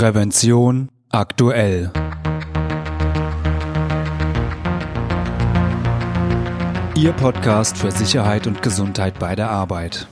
[0.00, 1.92] Prävention aktuell.
[6.96, 10.08] Ihr Podcast für Sicherheit und Gesundheit bei der Arbeit.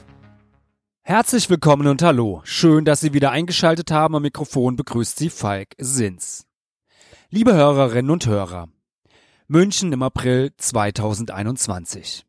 [1.00, 2.42] Herzlich willkommen und hallo.
[2.44, 4.14] Schön, dass Sie wieder eingeschaltet haben.
[4.14, 6.44] Am Mikrofon begrüßt Sie Falk Sins.
[7.30, 8.68] Liebe Hörerinnen und Hörer.
[9.46, 12.26] München im April 2021.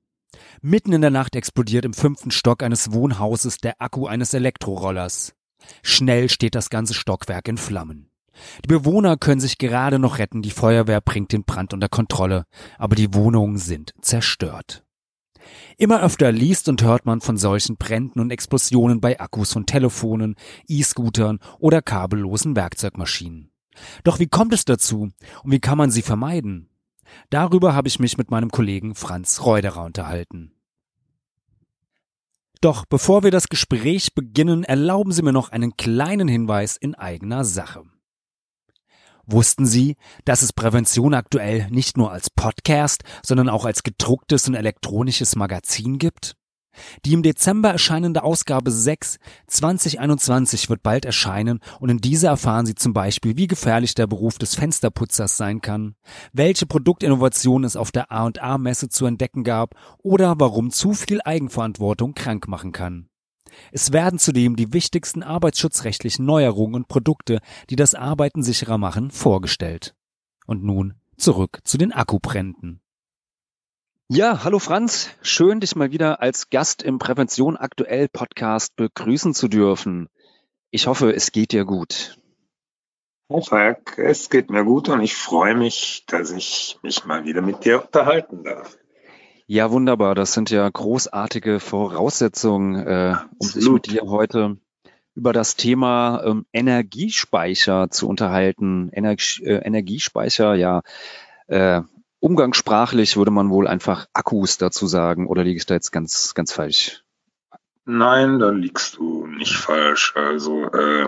[0.61, 5.33] Mitten in der Nacht explodiert im fünften Stock eines Wohnhauses der Akku eines Elektrorollers.
[5.83, 8.09] Schnell steht das ganze Stockwerk in Flammen.
[8.63, 12.45] Die Bewohner können sich gerade noch retten, die Feuerwehr bringt den Brand unter Kontrolle,
[12.77, 14.83] aber die Wohnungen sind zerstört.
[15.77, 20.35] Immer öfter liest und hört man von solchen Bränden und Explosionen bei Akkus von Telefonen,
[20.67, 23.51] E-Scootern oder kabellosen Werkzeugmaschinen.
[24.03, 25.09] Doch wie kommt es dazu
[25.43, 26.69] und wie kann man sie vermeiden?
[27.29, 30.51] Darüber habe ich mich mit meinem Kollegen Franz Reuderer unterhalten.
[32.61, 37.45] Doch bevor wir das Gespräch beginnen, erlauben Sie mir noch einen kleinen Hinweis in eigener
[37.45, 37.83] Sache.
[39.25, 39.95] Wussten Sie,
[40.25, 45.99] dass es Prävention aktuell nicht nur als Podcast, sondern auch als gedrucktes und elektronisches Magazin
[45.99, 46.35] gibt?
[47.05, 49.17] Die im Dezember erscheinende Ausgabe 6
[49.47, 54.37] 2021 wird bald erscheinen und in dieser erfahren Sie zum Beispiel, wie gefährlich der Beruf
[54.37, 55.95] des Fensterputzers sein kann,
[56.33, 62.47] welche Produktinnovationen es auf der A&A-Messe zu entdecken gab oder warum zu viel Eigenverantwortung krank
[62.47, 63.09] machen kann.
[63.71, 69.95] Es werden zudem die wichtigsten arbeitsschutzrechtlichen Neuerungen und Produkte, die das Arbeiten sicherer machen, vorgestellt.
[70.45, 72.81] Und nun zurück zu den Akkubränden.
[74.11, 75.11] Ja, hallo Franz.
[75.21, 80.09] Schön, dich mal wieder als Gast im Prävention aktuell Podcast begrüßen zu dürfen.
[80.71, 82.17] Ich hoffe, es geht dir gut.
[83.29, 87.43] Herr Falk, es geht mir gut und ich freue mich, dass ich mich mal wieder
[87.43, 88.79] mit dir unterhalten darf.
[89.45, 90.15] Ja, wunderbar.
[90.15, 94.57] Das sind ja großartige Voraussetzungen, äh, um sich mit dir heute
[95.13, 98.89] über das Thema ähm, Energiespeicher zu unterhalten.
[98.91, 100.81] Energie, äh, Energiespeicher, ja,
[101.45, 101.83] äh,
[102.19, 106.51] Umgangssprachlich würde man wohl einfach Akkus dazu sagen, oder liege ich da jetzt ganz, ganz
[106.51, 107.03] falsch?
[107.85, 110.13] Nein, da liegst du nicht falsch.
[110.15, 111.07] Also äh,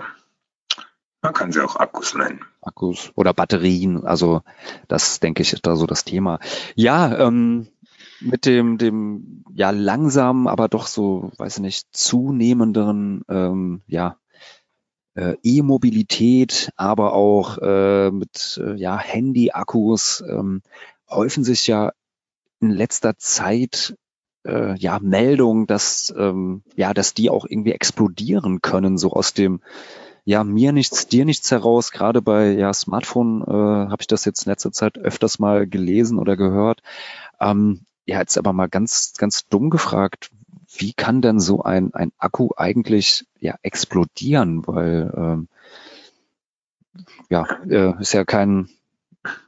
[1.20, 2.40] man kann sie auch Akkus nennen.
[2.62, 4.42] Akkus oder Batterien, also
[4.88, 6.40] das denke ich ist da so das Thema.
[6.74, 7.68] Ja, ähm,
[8.20, 14.16] mit dem, dem ja langsamen, aber doch so, weiß ich nicht, zunehmenderen ähm, ja,
[15.14, 20.62] äh, E-Mobilität, aber auch äh, mit äh, ja, Handy-Akkus ähm,
[21.12, 21.92] häufen sich ja
[22.60, 23.96] in letzter Zeit
[24.46, 29.60] äh, ja Meldungen, dass ähm, ja, dass die auch irgendwie explodieren können, so aus dem
[30.24, 31.90] ja mir nichts, dir nichts heraus.
[31.90, 33.50] Gerade bei ja Smartphone äh,
[33.90, 36.82] habe ich das jetzt in letzter Zeit öfters mal gelesen oder gehört.
[37.40, 40.30] Ähm, ja, jetzt aber mal ganz ganz dumm gefragt,
[40.76, 44.66] wie kann denn so ein ein Akku eigentlich ja explodieren?
[44.66, 45.48] Weil ähm,
[47.30, 48.68] ja, äh, ist ja kein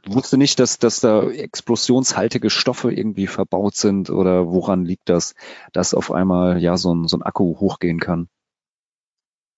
[0.06, 5.34] wusste nicht, dass, dass da explosionshaltige Stoffe irgendwie verbaut sind oder woran liegt das,
[5.72, 8.28] dass auf einmal ja so ein, so ein Akku hochgehen kann?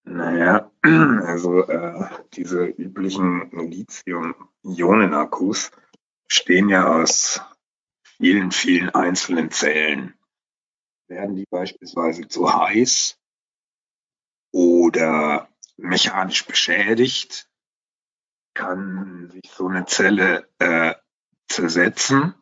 [0.04, 5.72] Naja, also äh, diese üblichen Lithium-Ionen-Akkus
[6.28, 7.41] stehen ja aus
[8.03, 10.15] vielen, vielen einzelnen Zellen.
[11.09, 13.19] Werden die beispielsweise zu heiß
[14.53, 17.48] oder mechanisch beschädigt,
[18.56, 20.94] kann sich so eine Zelle äh,
[21.47, 22.34] zersetzen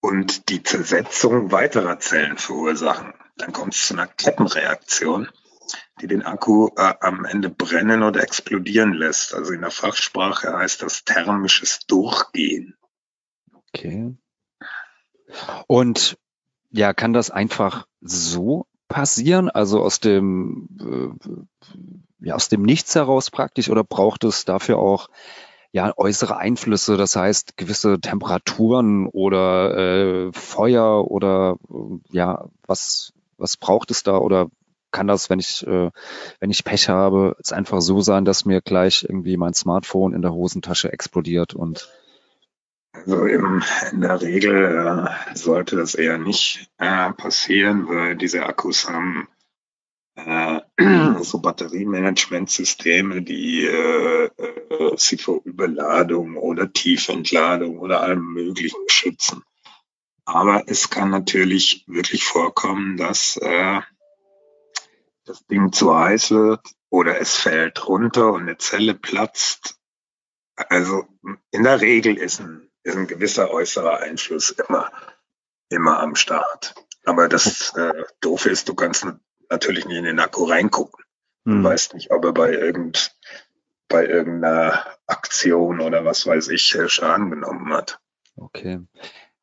[0.00, 3.12] und die Zersetzung weiterer Zellen verursachen.
[3.36, 5.28] Dann kommt es zu einer Kettenreaktion,
[6.00, 9.34] die den Akku äh, am Ende brennen oder explodieren lässt.
[9.34, 12.76] Also in der Fachsprache heißt das thermisches Durchgehen.
[13.68, 14.16] Okay.
[15.66, 16.16] Und
[16.70, 19.50] ja, kann das einfach so passieren?
[19.50, 25.08] Also aus dem äh, ja, aus dem Nichts heraus praktisch oder braucht es dafür auch
[25.72, 33.56] ja, äußere Einflüsse, das heißt gewisse Temperaturen oder äh, Feuer oder äh, ja, was, was
[33.56, 34.48] braucht es da oder
[34.92, 35.90] kann das, wenn ich, äh,
[36.38, 40.22] wenn ich Pech habe, es einfach so sein, dass mir gleich irgendwie mein Smartphone in
[40.22, 41.88] der Hosentasche explodiert und
[42.94, 43.62] also im,
[43.92, 49.28] in der Regel äh, sollte das eher nicht äh, passieren, weil diese Akkus haben
[50.16, 50.60] äh,
[51.22, 59.42] so Batteriemanagementsysteme, die äh, äh, sie vor Überladung oder Tiefentladung oder allem Möglichen schützen.
[60.24, 63.80] Aber es kann natürlich wirklich vorkommen, dass äh,
[65.24, 66.60] das Ding zu heiß wird
[66.90, 69.78] oder es fällt runter und eine Zelle platzt.
[70.54, 71.06] Also
[71.50, 74.92] in der Regel ist ein, ist ein gewisser äußerer Einfluss immer,
[75.68, 76.74] immer am Start.
[77.04, 79.06] Aber das äh, Doofe ist, du kannst
[79.50, 81.04] natürlich nicht in den Akku reingucken.
[81.44, 81.64] Du hm.
[81.64, 83.14] weißt nicht, ob er bei irgend,
[83.88, 88.00] bei irgendeiner Aktion oder was weiß ich äh, Schaden genommen hat.
[88.36, 88.80] Okay.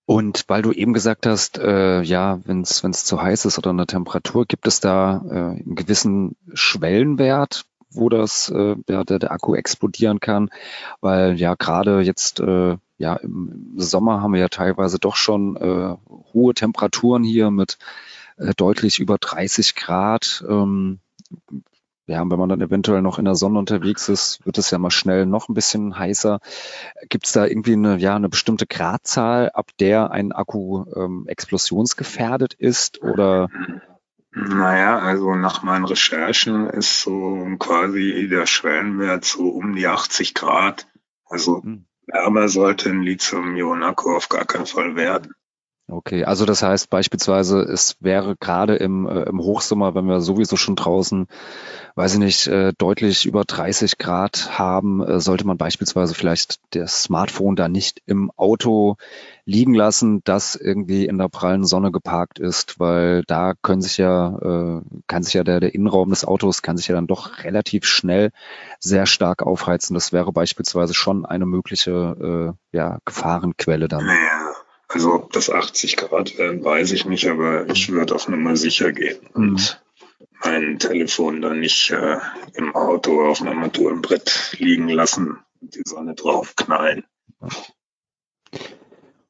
[0.06, 3.86] Und weil du eben gesagt hast, äh, ja, wenn es zu heiß ist oder eine
[3.86, 9.56] Temperatur, gibt es da äh, einen gewissen Schwellenwert, wo das äh, der, der, der Akku
[9.56, 10.50] explodieren kann?
[11.00, 15.96] Weil ja gerade jetzt äh, ja im Sommer haben wir ja teilweise doch schon äh,
[16.34, 17.78] hohe Temperaturen hier mit
[18.38, 20.46] äh, deutlich über 30 Grad.
[20.48, 21.00] Ähm,
[22.06, 24.92] ja, wenn man dann eventuell noch in der Sonne unterwegs ist, wird es ja mal
[24.92, 26.40] schnell noch ein bisschen heißer.
[27.10, 32.54] Gibt es da irgendwie eine, ja, eine bestimmte Gradzahl, ab der ein Akku ähm, explosionsgefährdet
[32.54, 33.50] ist oder?
[34.34, 40.88] Naja, also nach meinen Recherchen ist so quasi der Schwellenwert so um die 80 Grad.
[41.26, 41.86] Also hm.
[42.12, 45.34] Wärmer sollte ein Lithium-Ionen-Akku auf gar keinen Fall werden.
[45.92, 50.56] Okay, also das heißt beispielsweise, es wäre gerade im, äh, im Hochsommer, wenn wir sowieso
[50.56, 51.28] schon draußen,
[51.96, 57.04] weiß ich nicht, äh, deutlich über 30 Grad haben, äh, sollte man beispielsweise vielleicht das
[57.04, 58.96] Smartphone da nicht im Auto
[59.44, 64.38] liegen lassen, das irgendwie in der prallen Sonne geparkt ist, weil da können sich ja,
[64.38, 67.84] äh, kann sich ja der, der Innenraum des Autos kann sich ja dann doch relativ
[67.84, 68.32] schnell
[68.80, 69.94] sehr stark aufheizen.
[69.94, 74.06] Das wäre beispielsweise schon eine mögliche äh, ja, Gefahrenquelle dann.
[74.06, 74.51] Ja
[74.94, 78.92] also ob das 80 Grad werden, weiß ich nicht, aber ich würde auf Nummer sicher
[78.92, 79.60] gehen und mhm.
[80.44, 82.18] mein Telefon dann nicht äh,
[82.54, 87.06] im Auto auf einem Armaturenbrett liegen lassen und die Sonne draufknallen.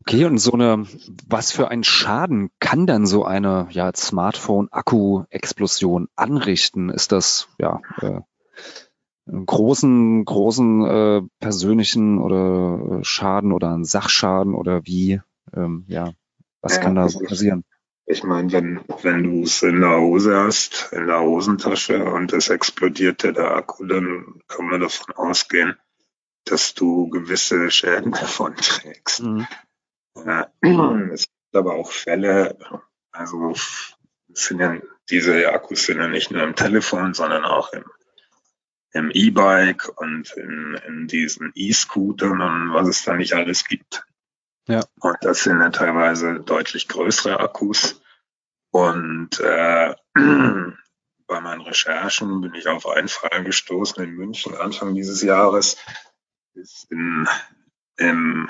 [0.02, 0.88] Okay, und so eine,
[1.28, 6.90] was für einen Schaden kann dann so eine ja, Smartphone-Akku-Explosion anrichten?
[6.90, 8.22] Ist das ja äh,
[9.28, 15.22] einen großen, großen äh, persönlichen oder äh, Schaden oder einen Sachschaden oder wie
[15.54, 16.14] ähm, ja,
[16.62, 17.64] was ja, kann da so passieren?
[18.06, 22.50] Ich meine, wenn, wenn du es in der Hose hast, in der Hosentasche und es
[22.50, 25.78] explodiert der Akku, dann kann man davon ausgehen,
[26.46, 29.22] dass du gewisse Schäden davon trägst.
[29.22, 29.48] Mhm.
[30.16, 30.46] Äh,
[31.14, 32.58] es gibt aber auch Fälle,
[33.12, 33.54] also
[34.34, 34.78] sind ja,
[35.10, 37.84] diese Akkus sind ja nicht nur im Telefon, sondern auch im
[38.94, 44.04] im E-Bike und in, in diesen E-Scootern und was es da nicht alles gibt.
[44.72, 44.86] Ja.
[45.02, 48.02] Und das sind dann teilweise deutlich größere Akkus.
[48.72, 49.96] Und äh,
[51.28, 55.76] bei meinen Recherchen bin ich auf einen Fall gestoßen in München Anfang dieses Jahres.
[56.54, 57.28] Ist in,
[57.98, 58.50] im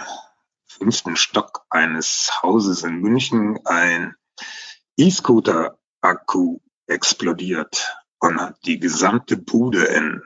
[0.68, 4.16] fünften Stock eines Hauses in München ein
[4.98, 10.22] E-Scooter-Akku explodiert und hat die gesamte Bude in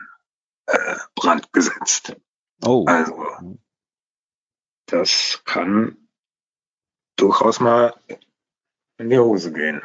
[0.66, 2.18] äh, Brand gesetzt.
[2.66, 2.86] Oh.
[2.86, 3.60] Also
[4.86, 5.98] das kann
[7.16, 7.94] durchaus mal
[8.98, 9.82] in die Hose gehen.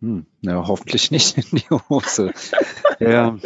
[0.00, 2.32] Hm, ja, hoffentlich nicht in die Hose.
[3.00, 3.36] ja.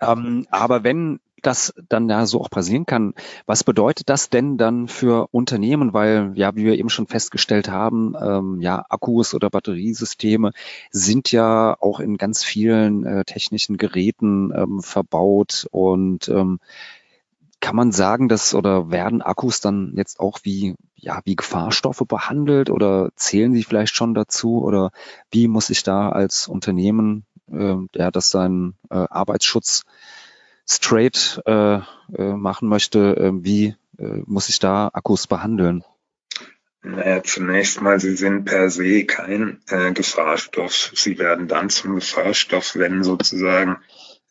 [0.00, 3.14] Ähm, aber wenn das dann ja so auch passieren kann,
[3.46, 5.92] was bedeutet das denn dann für Unternehmen?
[5.92, 10.52] Weil ja, wie wir eben schon festgestellt haben, ähm, ja, Akkus oder Batteriesysteme
[10.90, 16.58] sind ja auch in ganz vielen äh, technischen Geräten ähm, verbaut und ähm,
[17.66, 22.70] kann man sagen, dass oder werden Akkus dann jetzt auch wie, ja, wie Gefahrstoffe behandelt
[22.70, 24.92] oder zählen sie vielleicht schon dazu oder
[25.32, 29.82] wie muss ich da als Unternehmen, äh, der das seinen äh, Arbeitsschutz
[30.64, 35.82] straight äh, äh, machen möchte, äh, wie äh, muss ich da Akkus behandeln?
[36.84, 40.92] Naja, zunächst mal, sie sind per se kein äh, Gefahrstoff.
[40.94, 43.78] Sie werden dann zum Gefahrstoff, wenn sozusagen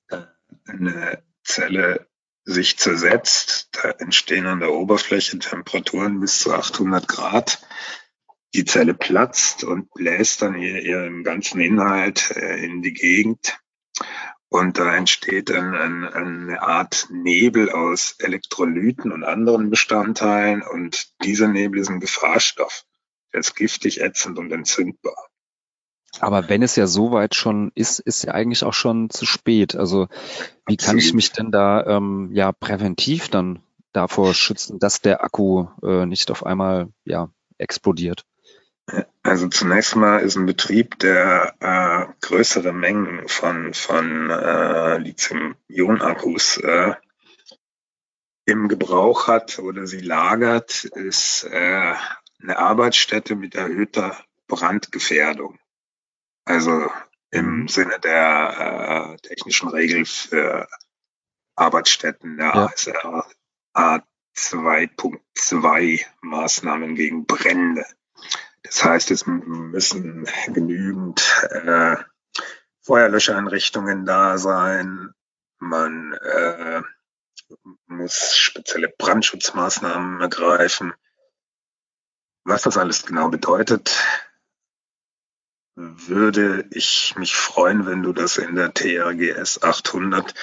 [0.08, 0.22] äh,
[0.68, 2.08] eine Zelle
[2.46, 3.70] sich zersetzt.
[3.72, 7.62] Da entstehen an der Oberfläche Temperaturen bis zu 800 Grad.
[8.54, 13.60] Die Zelle platzt und bläst dann ihren ganzen Inhalt äh, in die Gegend.
[14.48, 20.62] Und da entsteht ein, ein, eine Art Nebel aus Elektrolyten und anderen Bestandteilen.
[20.62, 22.86] Und dieser Nebel ist ein Gefahrstoff.
[23.34, 25.16] Der ist giftig, ätzend und entzündbar.
[26.20, 29.76] Aber wenn es ja so weit schon ist, ist ja eigentlich auch schon zu spät.
[29.76, 30.08] Also
[30.68, 33.60] wie kann ich mich denn da ähm, ja präventiv dann
[33.92, 38.26] davor schützen, dass der Akku äh, nicht auf einmal ja explodiert?
[39.24, 46.94] Also zunächst mal ist ein Betrieb, der äh, größere Mengen von, von äh, Lithium-Ionen-Akkus äh,
[48.46, 51.94] im Gebrauch hat oder sie lagert, ist äh,
[52.42, 54.16] eine Arbeitsstätte mit erhöhter
[54.48, 55.58] Brandgefährdung.
[56.46, 56.90] Also
[57.32, 57.68] im mhm.
[57.68, 60.68] Sinne der äh, technischen Regel für
[61.56, 62.66] Arbeitsstätten der ja.
[62.66, 63.26] ASR
[63.76, 67.86] A2.2 Maßnahmen gegen Brände.
[68.64, 71.98] Das heißt, es müssen genügend äh,
[72.82, 75.14] Feuerlöscheinrichtungen da sein.
[75.60, 76.82] man äh,
[77.88, 80.94] muss spezielle Brandschutzmaßnahmen ergreifen.
[82.44, 84.04] Was das alles genau bedeutet,
[85.76, 90.34] würde ich mich freuen, wenn du das in der TRGS 800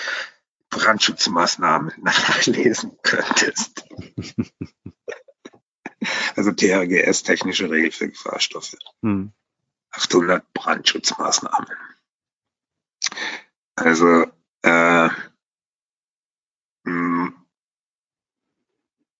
[0.70, 3.84] Brandschutzmaßnahmen nachlesen könntest.
[6.36, 8.76] also THGS, technische Regel für Gefahrstoffe.
[9.02, 9.32] Hm.
[9.90, 11.68] 800 Brandschutzmaßnahmen.
[13.74, 14.26] Also
[14.62, 15.08] äh,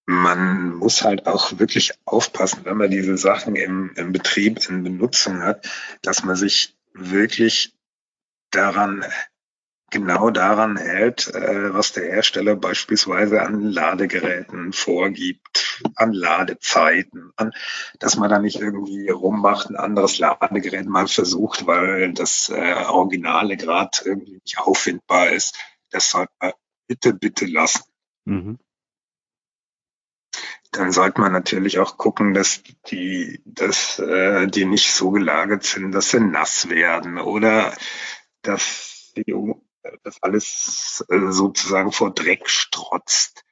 [0.07, 5.43] man muss halt auch wirklich aufpassen, wenn man diese Sachen im, im Betrieb in Benutzung
[5.43, 5.69] hat,
[6.03, 7.75] dass man sich wirklich
[8.51, 9.05] daran
[9.93, 17.53] genau daran hält, äh, was der Hersteller beispielsweise an Ladegeräten vorgibt, an Ladezeiten, an,
[18.01, 23.57] dass man da nicht irgendwie rummacht, ein anderes Ladegerät mal versucht, weil das äh, Originale
[23.57, 25.57] gerade irgendwie nicht auffindbar ist.
[25.91, 26.53] Das sollte man
[26.89, 27.85] bitte, bitte lassen.
[28.25, 28.59] Mhm.
[30.73, 35.93] Dann sollte man natürlich auch gucken, dass die, dass äh, die nicht so gelagert sind,
[35.93, 37.77] dass sie nass werden oder
[38.41, 39.35] dass die
[40.03, 43.45] das alles äh, sozusagen vor Dreck strotzt,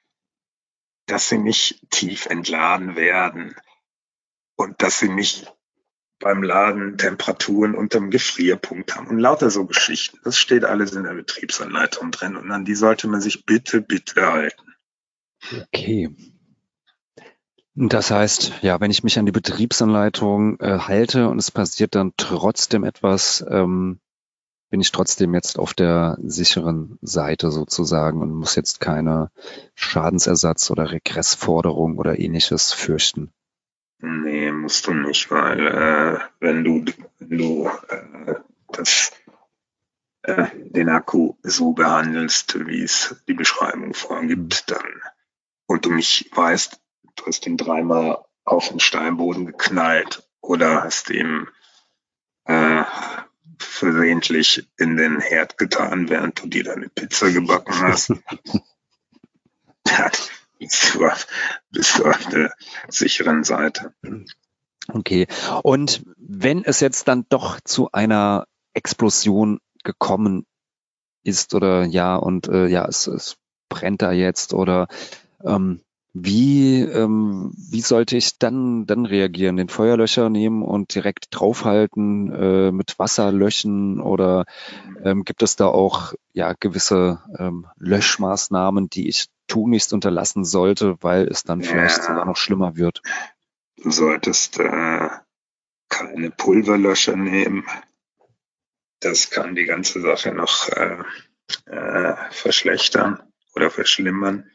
[1.06, 3.54] dass sie nicht tief entladen werden
[4.56, 5.52] und dass sie nicht
[6.20, 10.20] beim Laden Temperaturen unterm Gefrierpunkt haben und lauter so Geschichten.
[10.22, 14.30] Das steht alles in der Betriebsanleitung drin und an die sollte man sich bitte, bitte
[14.30, 14.74] halten.
[15.52, 16.14] Okay.
[17.82, 22.12] Das heißt, ja, wenn ich mich an die Betriebsanleitung äh, halte und es passiert dann
[22.18, 24.00] trotzdem etwas, ähm,
[24.68, 29.30] bin ich trotzdem jetzt auf der sicheren Seite sozusagen und muss jetzt keine
[29.74, 33.32] Schadensersatz oder Regressforderung oder ähnliches fürchten.
[34.00, 36.84] Nee, musst du nicht, weil äh, wenn du,
[37.18, 38.34] wenn du äh,
[38.72, 39.10] das,
[40.24, 44.74] äh, den Akku so behandelst, wie es die Beschreibung vorgibt, mhm.
[44.74, 44.86] dann
[45.66, 46.78] und du mich weißt,
[47.20, 51.48] du hast ihn dreimal auf den Steinboden geknallt oder hast ihm
[52.44, 52.84] äh,
[53.58, 58.12] versehentlich in den Herd getan, während du dir deine Pizza gebacken hast.
[60.58, 61.26] bist du, auf,
[61.70, 62.52] bist du auf der
[62.88, 63.94] sicheren Seite.
[64.88, 65.26] Okay.
[65.62, 70.46] Und wenn es jetzt dann doch zu einer Explosion gekommen
[71.22, 73.36] ist oder ja, und äh, ja, es, es
[73.68, 74.88] brennt da jetzt oder
[75.44, 79.56] ähm, wie, ähm, wie sollte ich dann, dann reagieren?
[79.56, 84.44] Den Feuerlöscher nehmen und direkt draufhalten, äh, mit Wasser löschen oder
[85.04, 91.28] ähm, gibt es da auch ja gewisse ähm, Löschmaßnahmen, die ich tunlichst unterlassen sollte, weil
[91.28, 92.02] es dann vielleicht ja.
[92.04, 93.02] sogar noch schlimmer wird?
[93.76, 95.08] Du solltest äh,
[95.88, 97.64] keine Pulverlöscher nehmen.
[98.98, 100.98] Das kann die ganze Sache noch äh,
[101.66, 103.22] äh, verschlechtern
[103.54, 104.50] oder verschlimmern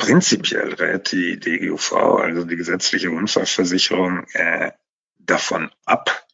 [0.00, 4.72] Prinzipiell rät die DGUV, also die gesetzliche Unfallversicherung, äh,
[5.18, 6.26] davon ab,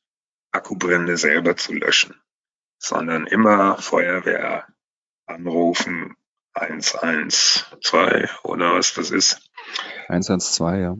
[0.52, 2.14] Akkubrände selber zu löschen,
[2.78, 4.68] sondern immer Feuerwehr
[5.26, 6.14] anrufen,
[6.54, 9.50] 112 oder was das ist.
[10.08, 10.96] 112, ja.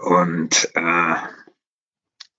[0.00, 1.16] Und, äh,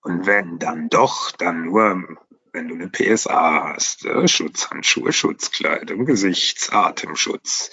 [0.02, 2.18] und wenn dann doch, dann nur,
[2.52, 7.70] wenn du eine PSA hast, äh, Schutzhandschuhe, Schutzkleidung, Gesichtsatemschutz.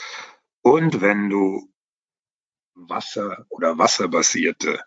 [0.62, 1.71] Und wenn du
[2.76, 4.80] Wasser oder wasserbasierte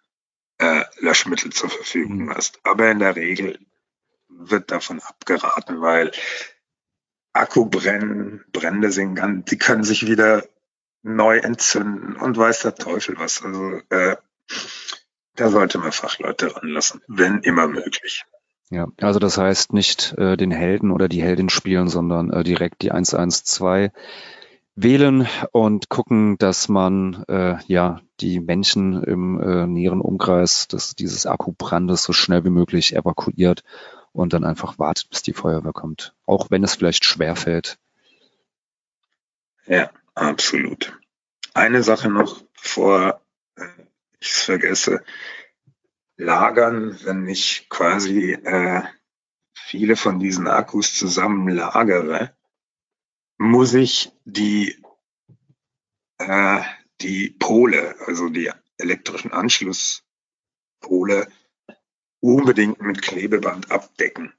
[0.59, 2.35] äh, Löschmittel zur Verfügung mhm.
[2.35, 2.61] hast.
[2.65, 3.59] Aber in der Regel
[4.29, 6.13] wird davon abgeraten, weil
[7.33, 10.45] Akkubrennen, Brände sind ganz, die können sich wieder
[11.03, 13.43] neu entzünden und weiß der Teufel was.
[13.43, 14.17] Also äh,
[15.37, 18.25] da sollte man Fachleute ranlassen, wenn immer möglich.
[18.71, 22.83] Ja, also das heißt nicht äh, den Helden oder die Heldin spielen, sondern äh, direkt
[22.83, 23.93] die 112
[24.77, 31.27] wählen und gucken, dass man äh, ja die Menschen im äh, näheren Umkreis des, dieses
[31.27, 33.63] Akkubrandes so schnell wie möglich evakuiert
[34.13, 37.79] und dann einfach wartet, bis die Feuerwehr kommt, auch wenn es vielleicht schwer fällt.
[39.67, 40.99] Ja, absolut.
[41.55, 43.21] Eine Sache noch, bevor
[43.57, 43.65] äh,
[44.21, 45.05] ich es vergesse.
[46.17, 48.83] Lagern, wenn ich quasi äh,
[49.53, 52.35] viele von diesen Akkus zusammen lagere,
[53.39, 54.83] muss ich die,
[56.19, 56.63] äh,
[57.01, 61.29] die Pole, also die elektrischen Anschlusspole,
[62.21, 64.33] unbedingt mit Klebeband abdecken.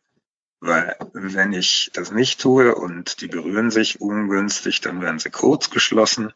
[0.59, 5.69] Weil wenn ich das nicht tue und die berühren sich ungünstig, dann werden sie kurz
[5.69, 6.33] geschlossen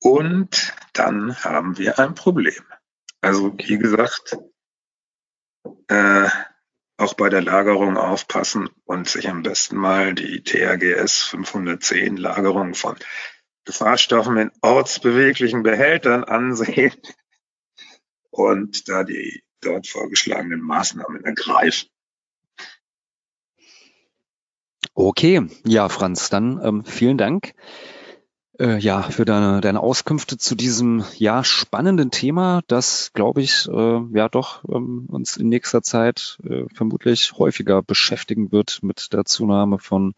[0.00, 2.62] und dann haben wir ein Problem.
[3.20, 4.36] Also wie gesagt,
[5.88, 6.28] äh,
[6.96, 12.96] auch bei der Lagerung aufpassen und sich am besten mal die THGS 510 Lagerung von
[13.64, 16.94] Gefahrstoffen in ortsbeweglichen Behältern ansehen
[18.30, 21.88] und da die dort vorgeschlagenen Maßnahmen ergreifen.
[24.96, 27.54] Okay, ja, Franz, dann ähm, vielen Dank
[28.58, 34.00] äh, ja für deine, deine Auskünfte zu diesem ja spannenden Thema, das glaube ich äh,
[34.12, 39.78] ja doch ähm, uns in nächster Zeit äh, vermutlich häufiger beschäftigen wird mit der Zunahme
[39.78, 40.14] von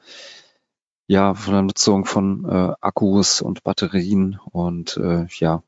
[1.06, 5.62] ja von der Nutzung von äh, Akkus und Batterien und äh, ja